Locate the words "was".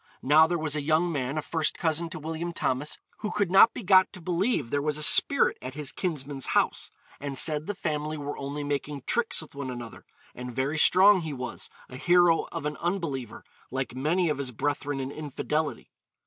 0.57-0.75, 4.81-4.97, 11.33-11.69